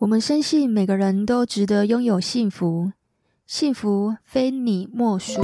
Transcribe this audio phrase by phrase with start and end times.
[0.00, 2.90] 我们深信每个人都值得拥有幸福，
[3.46, 5.42] 幸福非你莫属。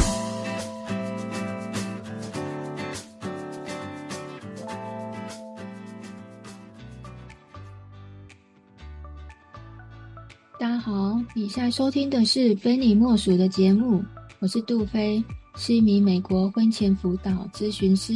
[10.59, 14.03] 大家好，以下收听的是《非你莫属》的节目，
[14.39, 15.23] 我是杜菲，
[15.57, 18.15] 是一名美国婚前辅导咨询师。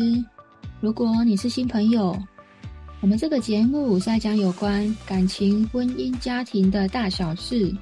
[0.80, 2.18] 如果你是新朋友，
[3.00, 7.74] 我们这个节目是在讲有关感情、婚姻、家庭的大小事。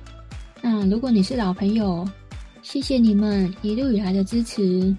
[0.63, 2.09] 那如果你是老朋友，
[2.63, 4.95] 谢谢你们一路以来的支持。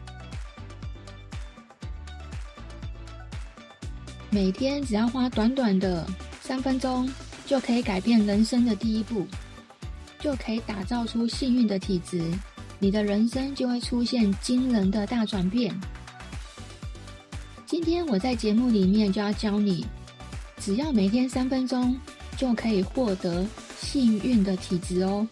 [4.29, 6.05] 每天只要花短短的
[6.41, 7.09] 三分钟，
[7.45, 9.25] 就可以改变人生的第一步，
[10.19, 12.21] 就可以打造出幸运的体质，
[12.77, 15.73] 你的人生就会出现惊人的大转变。
[17.65, 19.85] 今天我在节目里面就要教你。
[20.59, 21.97] 只要每天三分钟，
[22.37, 23.45] 就可以获得
[23.79, 25.25] 幸运的体质哦。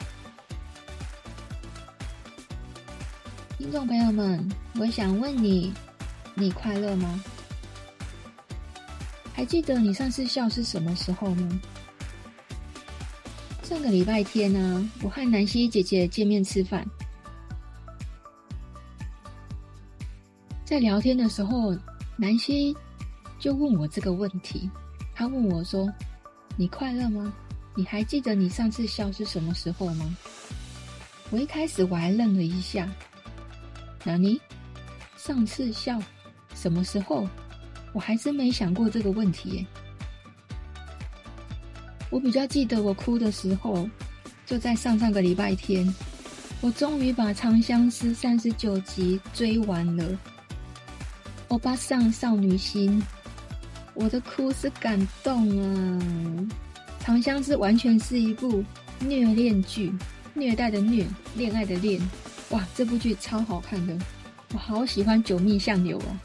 [3.57, 5.73] 听众朋友们，我想问你，
[6.33, 7.21] 你快乐吗？
[9.33, 11.59] 还记得你上次笑是什么时候吗？
[13.63, 16.87] 上个礼拜天呢、我和南希姐姐见面吃饭，
[20.63, 21.75] 在聊天的时候，
[22.15, 22.75] 南希
[23.39, 24.69] 就问我这个问题。
[25.17, 25.91] 他问我说
[26.55, 27.33] ：“你快乐吗？
[27.73, 30.15] 你还记得你上次笑是什么时候吗？”
[31.31, 32.87] 我一开始我还愣了一下。
[34.03, 34.39] 那你
[35.17, 35.99] 上次笑
[36.53, 37.27] 什么时候？
[37.93, 39.65] 我还真没想过这个问题耶。
[42.11, 43.89] 我比较记得我哭的时候，
[44.45, 45.91] 就在上上个礼拜天，
[46.61, 50.05] 我终于把《长相思》三十九集追完了。
[51.47, 53.01] 欧巴桑少女心。
[53.99, 55.99] 我的哭是感动啊，
[57.03, 58.63] 《长相思》完全是一部
[58.99, 59.91] 虐恋剧，
[60.35, 61.03] 虐待的虐，
[61.35, 61.99] 恋爱的恋，
[62.51, 63.97] 哇，这部剧超好看的，
[64.53, 66.15] 我好喜欢九蜜相柳哦，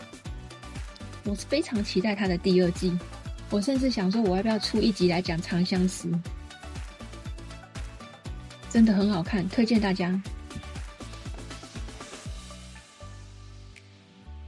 [1.25, 2.95] 我是非常期待它的第二季，
[3.49, 6.09] 我甚至想说，我要不要出一集来讲《长相思》，
[8.69, 10.21] 真的很好看，推荐大家。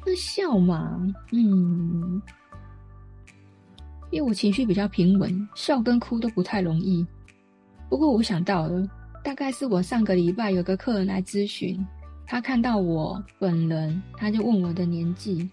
[0.04, 1.00] 那笑嘛，
[1.32, 2.20] 嗯。
[4.14, 7.04] 因为我情绪比较平稳，笑跟哭都不太容易。
[7.88, 8.88] 不过我想到了，
[9.24, 11.84] 大概是我上个礼拜有个客人来咨询，
[12.24, 15.50] 他看到我本人，他就问我的年纪，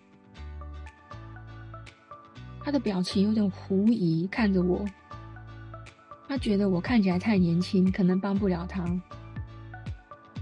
[2.63, 4.85] 他的表情有点狐疑，看着我，
[6.27, 8.85] 他觉得我看起来太年轻，可能帮不了他。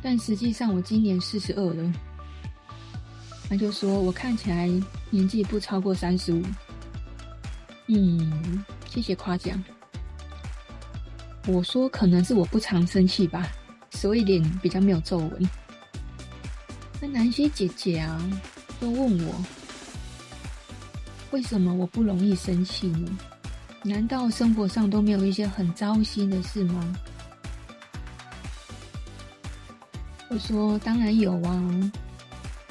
[0.02, 1.94] 但实际上我今年四十二了，
[3.48, 4.70] 他就说我看起来
[5.10, 6.44] 年纪不超过三十五。
[7.92, 9.62] 嗯，谢谢夸奖。
[11.48, 13.48] 我说可能是我不常生气吧，
[13.90, 15.50] 所以脸比较没有皱纹。
[17.02, 18.22] 那南希姐姐啊，
[18.80, 19.44] 都问我，
[21.32, 23.10] 为什么我不容易生气呢？
[23.82, 26.96] 难道生活上都没有一些很糟心的事吗？
[30.30, 31.92] 我说当然有啊，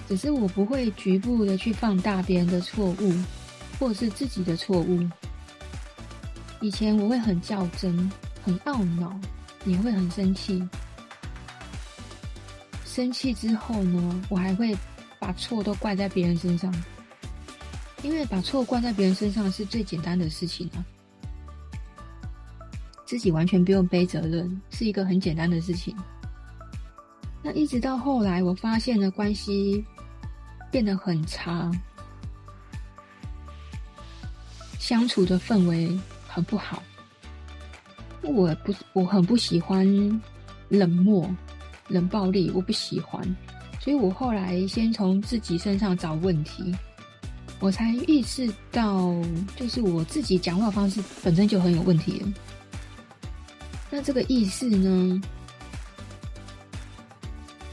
[0.07, 3.13] 只是我不会局部的去放大别人的错误。
[3.79, 5.09] 或是自己的错误。
[6.61, 8.11] 以前我会很较真，
[8.43, 9.19] 很懊恼，
[9.65, 10.67] 也会很生气。
[12.85, 14.77] 生气之后呢，我还会
[15.21, 16.75] 把错都怪在别人身上，
[18.03, 20.83] 因为把错怪在别人身上是最简单的事情啊，
[23.07, 25.97] 自己完全不用背责任，是一个很简单的事情。
[27.41, 29.85] 那一直到后来，我发现了关系
[30.73, 31.71] 变得很差。
[34.89, 35.87] 相处的氛围
[36.27, 36.83] 很不好，
[38.23, 39.87] 我不，我很不喜欢
[40.71, 41.31] 冷漠、
[41.89, 43.23] 冷暴力，我不喜欢，
[43.79, 46.75] 所以我后来先从自己身上找问题，
[47.61, 49.15] 我才意识到，
[49.57, 52.25] 就是我自己讲话方式本身就很有问题。
[53.91, 55.21] 那这个意识呢，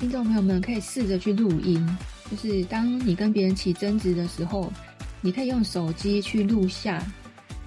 [0.02, 1.98] 听众朋友们可以试着去录音，
[2.30, 4.70] 就是当你跟别人起争执的时候。
[5.26, 7.04] 你可以用手机去录下，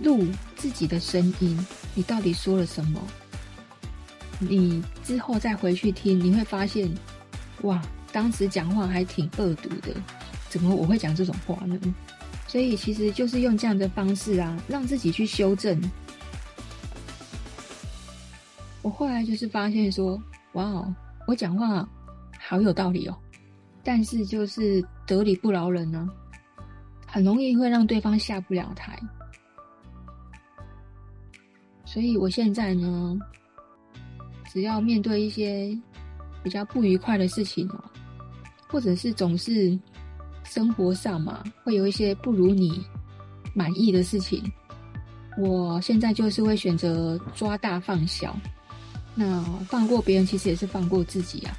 [0.04, 0.24] 录
[0.54, 3.02] 自己的声音，你到底说了什么？
[4.38, 6.88] 你之后再回去听，你会发现，
[7.62, 7.82] 哇，
[8.12, 9.92] 当时讲话还挺恶毒的，
[10.48, 11.76] 怎么我会讲这种话呢？
[12.46, 15.82] 所以其实就是用这样的方式啊，让自己去修正。
[18.82, 20.16] 我后来就是发现说，
[20.52, 20.94] 哇哦，
[21.26, 21.88] 我讲话
[22.38, 23.18] 好有道理哦，
[23.82, 26.27] 但是就是得理不饶人呢、啊。
[27.10, 29.00] 很容易会让对方下不了台，
[31.84, 33.18] 所以我现在呢，
[34.52, 35.76] 只要面对一些
[36.42, 37.82] 比较不愉快的事情哦，
[38.68, 39.76] 或者是总是
[40.44, 42.84] 生活上嘛，会有一些不如你
[43.54, 44.44] 满意的事情，
[45.38, 48.38] 我现在就是会选择抓大放小。
[49.14, 51.56] 那放过别人，其实也是放过自己啊。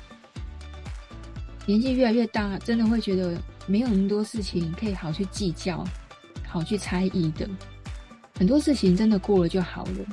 [1.65, 3.37] 年纪越来越大，真的会觉得
[3.69, 5.85] 没有那么多事情可以好去计较、
[6.47, 7.47] 好去猜疑的。
[8.35, 10.05] 很多事情真的过了就好了，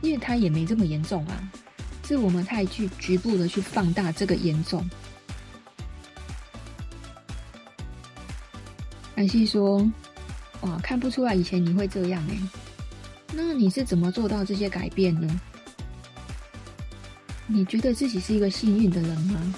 [0.00, 1.52] 因为它也没这么严重啊。
[2.04, 4.88] 是我们太去局部的去放大这个严重。
[9.14, 9.86] 南希说
[10.62, 12.36] ：“哇，看不出来以前你会这样哎，
[13.34, 15.40] 那你是怎么做到这些改变呢？
[17.46, 19.54] 你觉得自己是一个幸运的人吗？”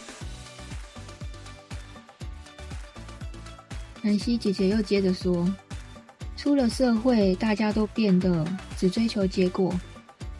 [4.04, 5.48] 南希姐姐又接着说。
[6.36, 8.46] 出了社会，大家都变得
[8.76, 9.74] 只追求结果，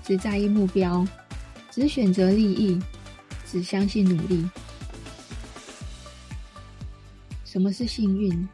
[0.02, 1.02] 只在意目标，
[1.70, 2.78] 只选择利益，
[3.46, 4.46] 只相信努力。
[7.46, 8.46] 什么是幸运？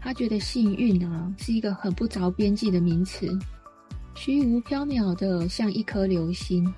[0.00, 3.36] 他觉得幸运啊，是一个很不着边际的名词，
[4.14, 6.72] 虚无缥缈的，像一颗流星。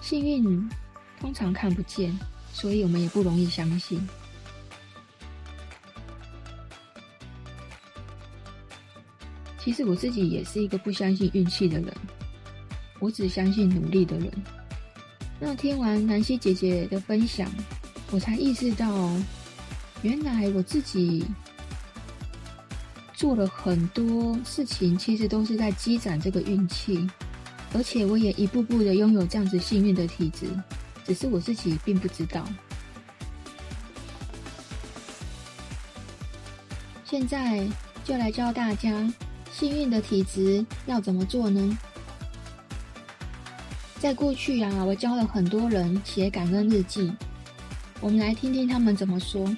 [0.00, 0.66] 幸运
[1.20, 2.18] 通常看不见，
[2.54, 4.00] 所以我们也不容易相信。
[9.64, 11.90] 其实我自己也是一个不相信运气的人，
[13.00, 14.30] 我只相信努力的人。
[15.40, 17.50] 那听完南希姐姐的分享，
[18.10, 19.10] 我才意识到，
[20.02, 21.24] 原来我自己
[23.14, 27.08] 做了很多事情，其实都是在积攒这个运气，
[27.72, 30.46] 而且我也一步步的拥有这样子幸运的体质，
[31.06, 32.46] 只是我自己并不知道。
[37.02, 37.66] 现在
[38.04, 39.10] 就来教大家。
[39.56, 41.78] 幸运的体质要怎么做呢？
[44.00, 47.12] 在过去啊，我教了很多人写感恩日记。
[48.00, 49.48] 我们来听听他们怎么说。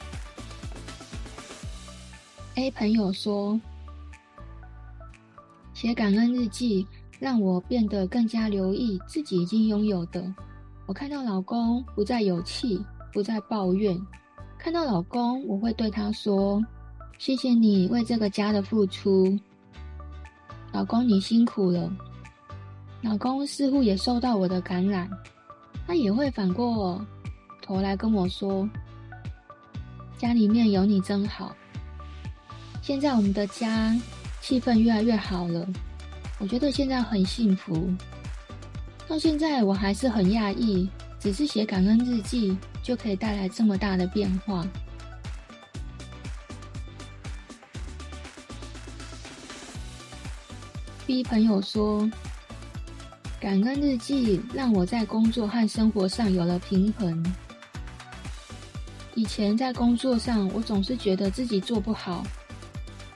[2.56, 3.58] A 朋友说
[5.72, 6.86] ：“写感恩日记
[7.18, 10.30] 让我变得更加留意自己已经拥有的。
[10.84, 12.84] 我看到老公不再有气，
[13.14, 13.98] 不再抱怨。
[14.58, 16.62] 看到老公，我会对他说
[17.16, 19.38] ：‘谢谢你为这个家的付出。’”
[20.72, 21.90] 老公，你辛苦了。
[23.02, 25.08] 老公似乎也受到我的感染，
[25.86, 27.04] 他也会反过
[27.62, 28.68] 头来跟我说
[30.18, 31.54] ：“家里面有你真好。”
[32.82, 33.94] 现在我们的家
[34.40, 35.66] 气氛越来越好了，
[36.38, 37.92] 我觉得现在很幸福。
[39.08, 44.66] 到现在我还是很讶异，只是写感恩日记就可以带来这么大的变化。
[51.06, 52.10] B 朋友说
[53.40, 57.24] ：“感恩日记让我在工作和生活上有了平衡。
[59.14, 62.26] 以前在工作上，我总是觉得自己做不好，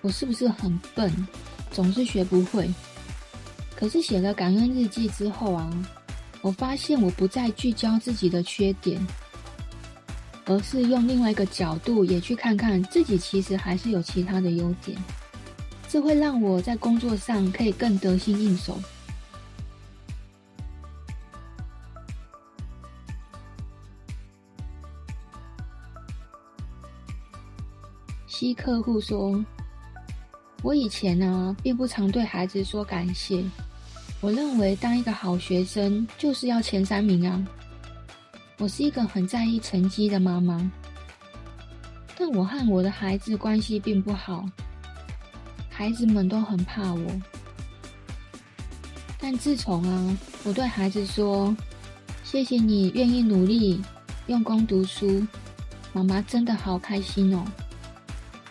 [0.02, 1.12] 我是不是很笨，
[1.72, 2.72] 总是学不会。
[3.74, 5.68] 可是写了感恩日记之后啊，
[6.42, 9.04] 我发现我不再聚焦自己的缺点，
[10.44, 14.96] 而是用另外一个角度也去看看自己，其实还是有其他的优点。”
[15.92, 18.78] 这会让我在工作上可以更得心应手。
[28.28, 29.44] 西客户说
[30.62, 33.44] ：“我以前呢，并不常对孩子说感谢。
[34.20, 37.44] 我认为当一个好学生就是要前三名啊。
[38.58, 40.70] 我是一个很在意成绩的妈妈，
[42.16, 44.48] 但我和我的孩子关系并不好。”
[45.80, 47.10] 孩子们都很怕我，
[49.18, 51.56] 但自从啊，我对孩子说
[52.22, 53.80] ：“谢谢你愿意努力
[54.26, 55.26] 用功读书，
[55.94, 57.42] 妈妈真的好开心哦。”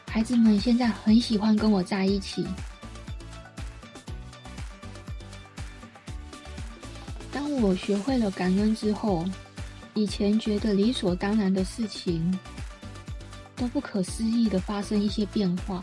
[0.10, 2.48] 孩子们现在很喜欢跟我在一起。
[7.32, 9.24] 当我学会了感恩之后，
[9.94, 12.36] 以前觉得理所当然的事情，
[13.56, 15.80] 都不可思议的发生一些变化。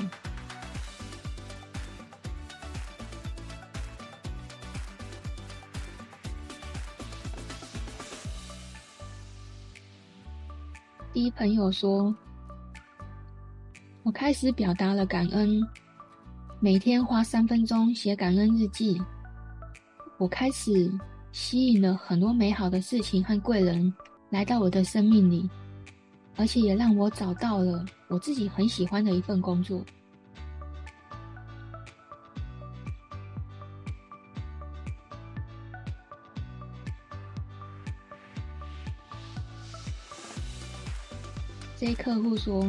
[11.18, 12.14] 一朋友说
[14.04, 15.66] ：“我开始表达了感恩，
[16.60, 19.00] 每天花三分钟写感恩日记。
[20.18, 20.92] 我开始
[21.32, 23.90] 吸引了很多美好的事情和贵人
[24.28, 25.48] 来到我的生命里，
[26.36, 29.82] 而且也让我找到了我自己很喜欢的一份工作。”
[41.78, 42.66] 这客户说：“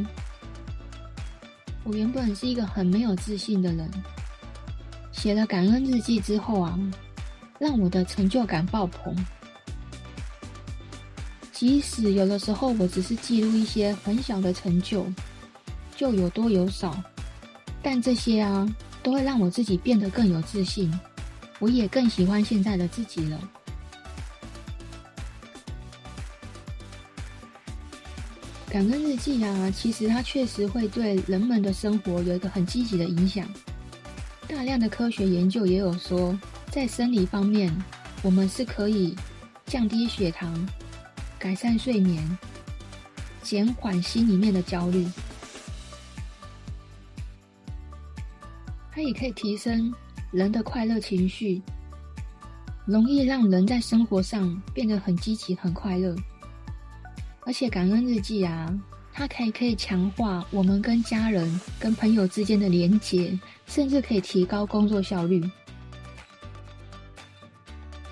[1.85, 3.89] 我原本是一个很没有自信的人，
[5.13, 6.77] 写了感恩日记之后啊，
[7.57, 9.15] 让我的成就感爆棚。
[11.53, 15.05] 即使有的时候我只是记录一些很小的成就，
[15.95, 17.01] 就有多有少，
[17.81, 18.67] 但这些啊，
[19.01, 20.91] 都会让我自己变得更有自信，
[21.59, 23.39] 我也更喜欢现在的自己了。”
[28.69, 33.47] 感恩日记啊，其实它确实会对人们的生活有一个很积极的影响。
[34.45, 36.37] 大量的科学研究也有说，
[36.69, 37.73] 在生理方面，
[38.21, 39.15] 我们是可以
[39.65, 40.67] 降低血糖、
[41.39, 42.37] 改善睡眠、
[43.41, 45.07] 减缓心里面的焦虑。
[48.91, 49.93] 它也可以提升
[50.29, 51.61] 人的快乐情绪，
[52.85, 56.13] 容易让人在生活上变得很积极、很快乐。
[57.47, 58.77] 而且感恩日记啊，
[59.13, 65.41] 它可以可以强化我们跟家人、跟朋友之间的连结，甚至可以提高工作效率。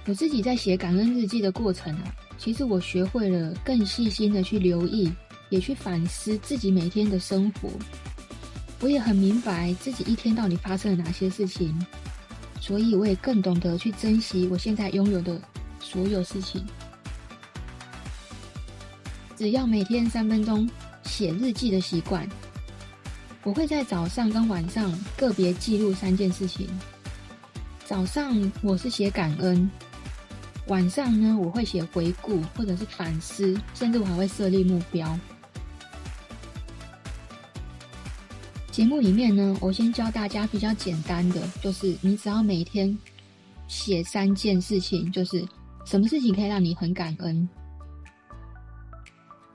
[0.06, 5.12] 我自己在写感恩日记的过程啊，其实我学会了更细心的去留意，
[5.50, 7.70] 也去反思自己每天的生活。
[8.80, 11.78] 我也很明白自己一天到底发生了哪些事情，
[12.62, 15.42] 所以我也更懂得去珍惜我现在拥有的
[15.82, 16.66] 所有事情。
[19.36, 20.70] 只要每天三分钟
[21.04, 22.28] 写日记的习惯，
[23.44, 26.68] 我会在早上跟晚上个别记录三件事情。
[27.86, 29.70] 早上我是写感恩，
[30.68, 35.20] 晚上呢我会写回顾或者是反思，甚至我还会设立目标。
[38.72, 42.98] 节目里面呢，我先教大家比较简单的，就是你只要每天
[43.68, 45.46] 写三件事情，就是
[45.86, 47.48] 什么事情可以让你很感恩。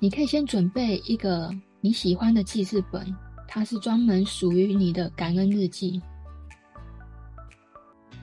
[0.02, 3.14] 你可以先准备一个你喜欢的记事本，
[3.46, 6.00] 它是专门属于你的感恩日记。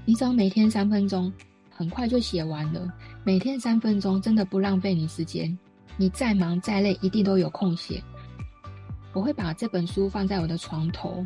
[0.03, 1.31] 你只要每天三分钟，
[1.69, 2.91] 很快就写完了。
[3.23, 5.55] 每天三分钟，真的不浪费你时间。
[5.97, 8.01] 你再忙再累，一定都有空写。
[9.13, 11.23] 我会把这本书放在我的床头，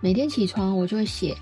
[0.00, 1.36] 每天起床我就会写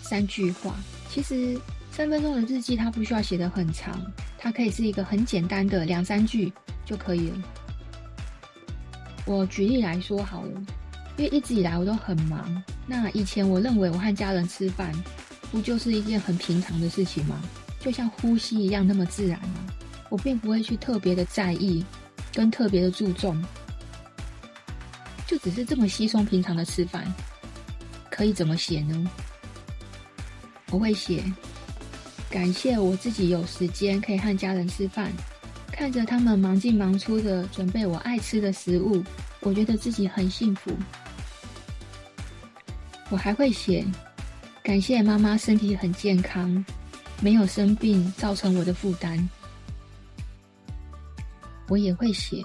[0.00, 0.74] 三句话。
[1.10, 1.60] 其实
[1.96, 3.98] 三分钟的日记，它不需要写得很长。
[4.36, 6.52] 它可以是一个很简单的两三句
[6.84, 7.38] 就可以了。
[9.24, 10.60] 我举例来说好了，
[11.16, 12.62] 因为一直以来我都很忙。
[12.86, 14.92] 那以前我认为我和家人吃饭，
[15.50, 17.40] 不就是一件很平常的事情吗？
[17.80, 19.66] 就像呼吸一样那么自然吗？
[20.10, 21.82] 我并不会去特别的在意，
[22.34, 23.42] 跟特别的注重，
[25.26, 27.10] 就只是这么稀松平常的吃饭，
[28.10, 29.10] 可以怎么写呢？
[30.70, 31.24] 我会写。
[32.28, 35.10] 感谢我自己有时间可以和家人吃饭，
[35.72, 39.02] 看着他们忙进忙出的准备我爱吃的食物，
[39.40, 40.70] 我觉得自己很幸福。
[43.08, 43.86] 我还会写，
[44.62, 46.64] 感谢妈妈身体很健康，
[47.22, 49.28] 没有生病造成我的负担。
[51.68, 52.42] 我也会写，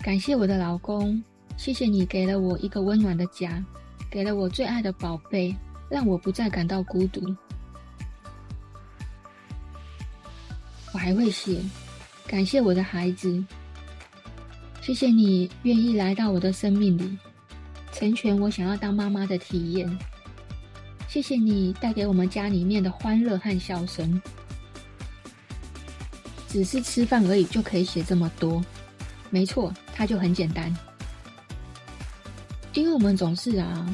[0.00, 1.22] 感谢我的老公，
[1.56, 3.64] 谢谢你给了我一个温暖的家，
[4.10, 5.54] 给了我最爱的宝贝，
[5.90, 7.34] 让我不再感到孤独。
[10.98, 11.60] 我还会写，
[12.26, 13.40] 感谢我的孩子，
[14.80, 17.16] 谢谢你愿意来到我的生命里，
[17.92, 19.88] 成全我想要当妈妈的体验。
[21.06, 24.20] 谢谢你带给我们家里面的欢乐和笑声。
[26.48, 28.60] 只是吃饭而已就可以写这么多，
[29.30, 30.76] 没错，它就很简单。
[32.74, 33.86] 因为我们总是啊，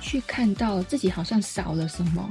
[0.00, 2.26] 去看到自己好像少了什么。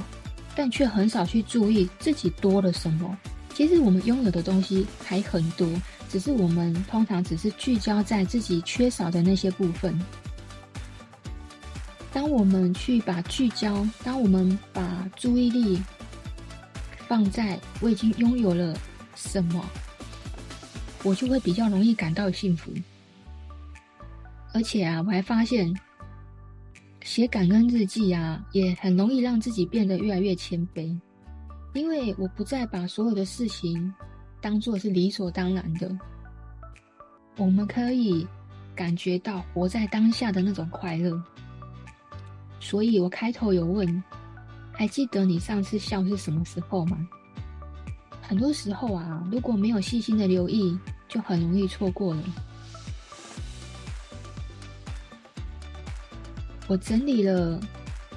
[0.55, 3.17] 但却很少去注意自己多了什么。
[3.53, 5.67] 其实我们拥有的东西还很多，
[6.09, 9.99] 只是我们通常只是聚焦在自己缺少的那些部分。
[12.11, 15.81] 当我们去把聚焦，当我们把注意力
[17.07, 18.75] 放在我已经拥有了
[19.15, 19.63] 什么，
[21.03, 22.71] 我就会比较容易感到幸福。
[24.53, 25.73] 而且啊，我还发现。
[27.03, 30.97] 写感恩日记啊，也很容易让自己变得越来越谦卑，
[31.73, 33.93] 因为我不再把所有的事情
[34.41, 35.91] 当做是理所当然的。
[37.35, 38.25] 我们可以
[38.73, 41.21] 感觉到活在当下的那种快乐。
[42.61, 44.01] 所以我开头有问，
[44.71, 46.97] 还记得你上次笑是什么时候吗？
[48.21, 50.79] 很多时候啊，如果没有细心的留意，
[51.09, 52.23] 就很容易错过了。
[56.73, 57.59] 我整理了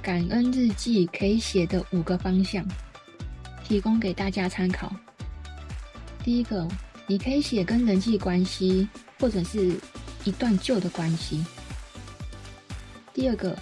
[0.01, 2.67] 感恩日记可以写的五个方向，
[3.63, 4.91] 提供给大家参考。
[6.25, 6.67] 第一个，
[7.07, 8.89] 你可以写跟人际关系，
[9.21, 9.79] 或者是
[10.25, 11.45] 一段旧的关系。
[13.13, 13.55] 第二个，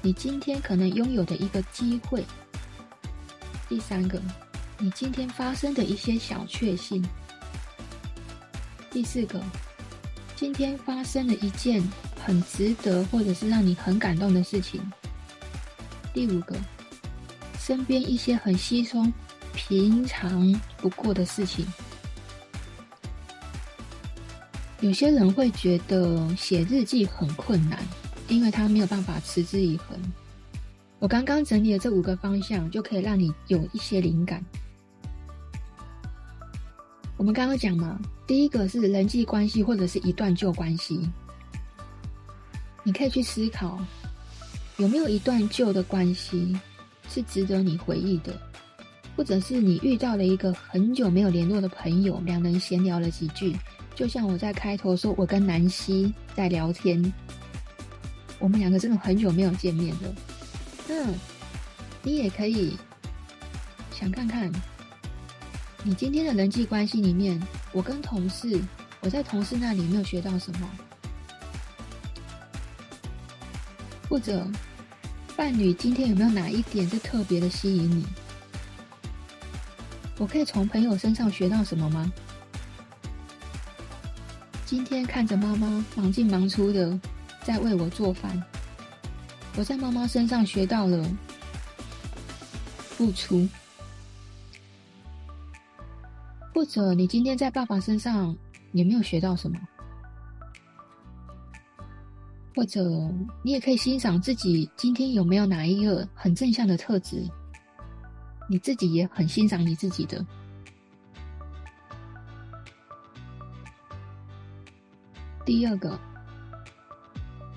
[0.00, 2.24] 你今天可能拥有的一个机会。
[3.68, 4.18] 第三个，
[4.78, 7.04] 你今天发生的一些小确幸。
[8.90, 9.38] 第四个，
[10.34, 11.82] 今天发生了一件
[12.30, 14.80] 很值得或者是让你很感动的事情。
[16.14, 16.54] 第五个，
[17.58, 19.12] 身边一些很稀松
[19.52, 21.66] 平常不过的事情。
[24.78, 27.76] 有些人会觉得写日记很困难。
[28.28, 30.00] 因为他没有办法持之以恒。
[31.00, 34.40] 我刚刚整理的这五个方向，就可以让你有一些灵感。
[37.16, 41.10] 我们刚刚讲嘛，第一个是人际关系或者是一段旧关系，
[42.90, 43.78] 你可以去思考，
[44.78, 46.58] 有没有一段旧的关系
[47.08, 48.36] 是值得你回忆的，
[49.14, 53.56] 或者是你遇到了一个很久没有联络的朋友，两人闲聊了几句，
[53.94, 57.00] 就像我在开头说，我跟南希在聊天。
[58.40, 60.12] 我们两个真的很久没有见面了，
[60.88, 61.06] 那
[62.02, 62.76] 你也可以
[63.92, 64.50] 想看看，
[65.84, 68.60] 你今天的人际关系里面，我跟同事，
[69.00, 70.68] 我在同事那里没有学到什么？
[74.10, 74.44] 或者
[75.36, 78.04] 伴侣今天有没有哪一点是特别的吸引你？
[80.18, 82.12] 我可以从朋友身上学到什么吗？
[84.66, 86.98] 今天看着妈妈忙进忙出的。
[87.42, 88.40] 在为我做饭，
[89.56, 91.02] 我在妈妈身上学到了
[92.76, 93.48] 付出。
[96.52, 98.36] 或者你今天在爸爸身上
[98.72, 99.58] 有没有学到什么？
[102.60, 102.84] 或者
[103.42, 107.26] 你也可以欣赏自己今天有没有哪一个很正向的特质，
[108.50, 110.22] 你自己也很欣赏你自己的。
[115.42, 115.98] 第二个。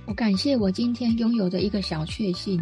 [0.05, 2.57] 我感谢我今天拥有的一个小确幸。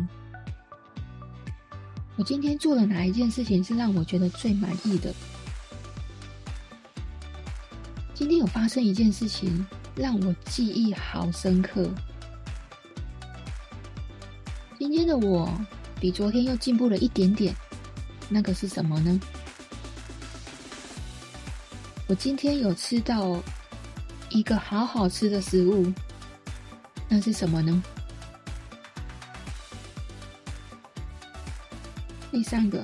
[2.16, 5.14] 我今天做了哪一件事情是让我觉得最满意的？
[8.16, 9.64] 今天有发生一件事情
[9.96, 11.88] 让我记忆好深刻。
[15.12, 15.52] 的我
[16.00, 17.54] 比昨天又进步了一点点，
[18.30, 19.20] 那个是什么呢？
[22.08, 23.38] 我今天有吃到
[24.30, 25.92] 一个好好吃的食物。
[27.10, 27.84] 那是什么呢？
[32.32, 32.82] 第三个，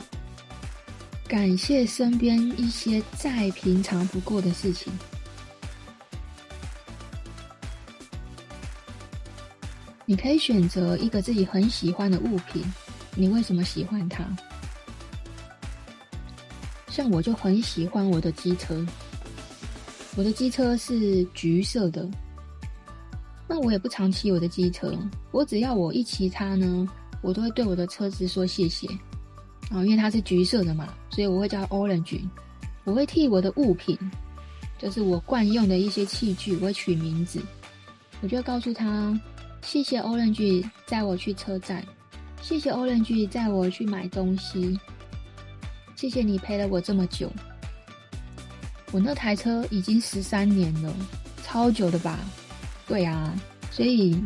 [1.29, 4.91] 感谢身边一些再平常不过的事情。
[10.09, 12.63] 你可以选择一个自己很喜欢的物品，
[13.13, 14.23] 你为什么喜欢它？
[16.87, 18.85] 像我就很喜欢我的机车，
[20.15, 22.09] 我的机车是橘色的。
[23.49, 24.97] 那我也不常骑我的机车，
[25.31, 26.87] 我只要我一骑它呢，
[27.21, 28.87] 我都会对我的车子说谢谢。
[29.69, 32.21] 啊，因为它是橘色的嘛，所以我会叫 Orange。
[32.85, 33.99] 我会替我的物品，
[34.77, 37.41] 就是我惯用的一些器具，我会取名字。
[38.21, 39.19] 我就会告诉他，
[39.61, 41.83] 谢谢 Orange 载我去车站，
[42.41, 44.79] 谢谢 Orange 载我去买东西，
[45.95, 47.31] 谢谢你陪了我这么久。
[48.91, 50.93] 我那台车已经十三年了，
[51.43, 52.17] 超久的吧。
[52.87, 53.35] 对啊，
[53.69, 54.17] 所以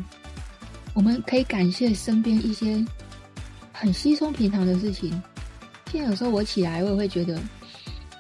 [0.93, 2.85] 我们可以感谢身边一些
[3.73, 5.09] 很稀松平常的事情。
[5.91, 7.41] 现在有时候我起来，我也会觉得，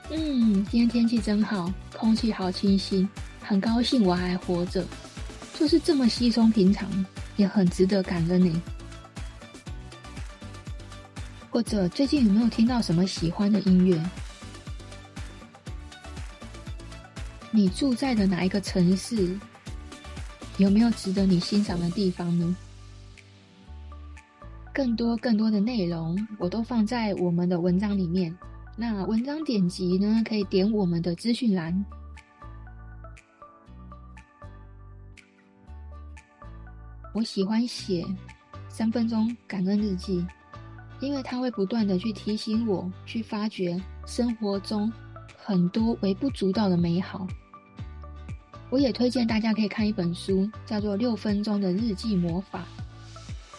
[0.09, 3.07] 嗯，今天天气真好，空气好清新，
[3.39, 4.83] 很高兴我还活着，
[5.61, 6.89] 就是这么稀松平常，
[7.37, 8.61] 也很值得感恩呢。
[11.51, 14.03] 或者最近有没有听到什么喜欢的音乐？
[17.51, 19.37] 你住在的哪一个城市？
[20.57, 22.55] 有没有值得你欣赏的地方呢？
[24.73, 28.35] 更多更多的内容，我都放在我们的文章里面。
[28.75, 31.85] 那文章点击呢，可以点我们的资讯栏。
[37.13, 38.05] 我喜欢写
[38.69, 40.25] 三分钟感恩日记，
[41.01, 44.91] 因为它会不断的去提醒我，去发掘生活中
[45.37, 47.27] 很多微不足道的美好。
[48.69, 52.59] 我也推荐大家可以看一本书，叫做《六分钟的日记魔法》，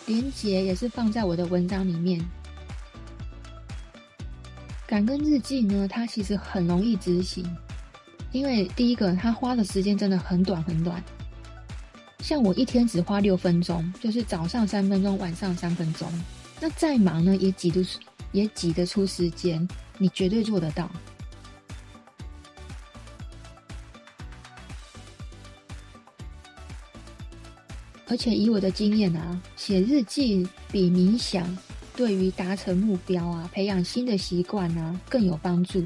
[0.06, 2.18] 连结也是放在我的文章里面。
[4.86, 7.44] 感恩日记呢，它其实很容易执行，
[8.30, 11.04] 因为第一个，它花的时间真的很短很短。
[12.22, 16.08] 像我一天只花六分钟就是早上三分钟晚上三分钟。
[16.60, 17.98] 那再忙呢也挤得出
[18.30, 19.66] 也挤得出时间
[19.98, 20.88] 你绝对做得到。
[28.06, 31.58] 而且以我的经验啊写日记比冥想
[31.96, 35.84] 对于达成目标啊培养新的习惯啊更有帮助。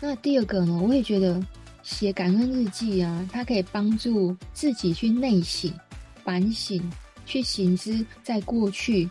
[0.00, 1.42] 那第二个呢我也觉得
[1.84, 5.72] 写感恩日记啊，它可以帮助自己去内省、
[6.24, 6.82] 反省，
[7.24, 9.08] 去省思在过去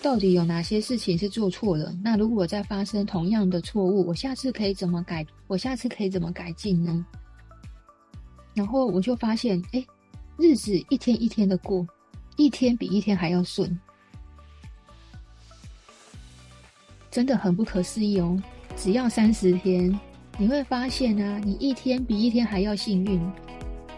[0.00, 1.92] 到底有哪些事情是做错了。
[2.04, 5.26] 那如果再发生同样的错误，我下次可以怎么改？
[5.48, 7.04] 我下次可以怎么改进呢？
[8.54, 9.84] 然后我就发现，哎。
[10.38, 11.86] 日子一天一天的过，
[12.36, 13.80] 一天比一天还要顺，
[17.10, 18.38] 真的很不可思议哦！
[18.76, 19.98] 只要三十天，
[20.38, 23.18] 你会发现啊，你一天比一天还要幸运。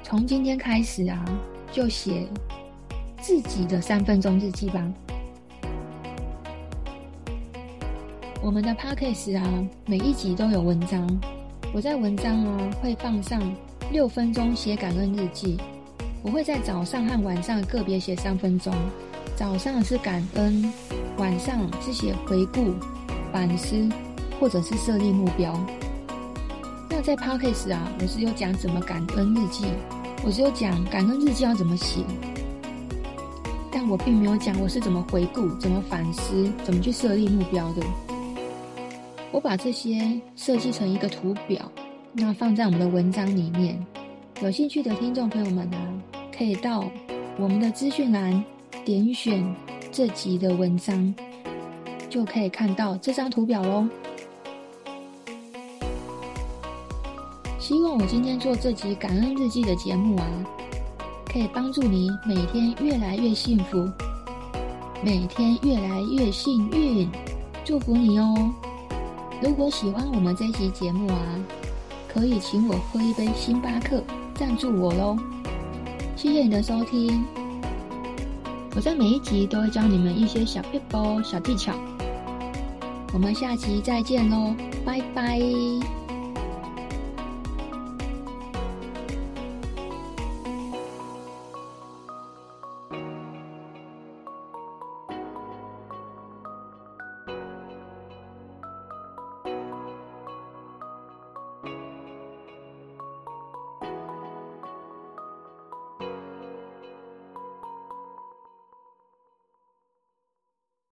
[0.04, 1.24] 从今天开始啊，
[1.72, 2.28] 就写
[3.20, 4.80] 自己的三分钟日记吧。
[8.40, 11.08] 我们的 Podcast 啊，每一集都有文章，
[11.74, 13.42] 我在文章啊会放上
[13.90, 15.56] 六分钟写感恩日记。
[16.22, 18.72] 我会在早上和晚上个别写三分钟，
[19.34, 20.72] 早上是感恩，
[21.16, 22.74] 晚上是写回顾、
[23.32, 23.88] 反思，
[24.38, 25.52] 或者是设立目标。
[27.00, 29.66] 那在 Podcast 啊，我是有讲怎么感恩日记，
[30.24, 32.00] 我是有讲感恩日记要怎么写，
[33.70, 37.82] 但我并没有讲我是怎么回顾、怎么反思、怎么去设立目标的。
[39.30, 41.70] 我把这些设计成一个图表，
[42.12, 43.80] 那放在我们的文章里面。
[44.42, 45.78] 有兴趣的听众朋友们啊，
[46.36, 46.90] 可以到
[47.38, 48.44] 我们的资讯栏
[48.84, 49.54] 点选
[49.92, 51.14] 这集的文章，
[52.10, 53.86] 就可以看到这张图表喽。
[57.68, 60.24] 希望我今天做这集感恩日记的节目啊，
[61.30, 63.86] 可以帮助你每天越来越幸福，
[65.04, 67.06] 每天越来越幸运，
[67.66, 68.50] 祝福你哦！
[69.42, 71.20] 如果喜欢我们这期节目啊，
[72.10, 74.02] 可以请我喝一杯星巴克。
[74.34, 75.18] 赞助我喽！
[76.16, 77.22] 谢谢你的收听，
[78.74, 81.74] 我在每一集都会教你们一些小撇步、小技巧。
[83.12, 84.54] 我们下集再见喽，
[84.86, 85.38] 拜拜！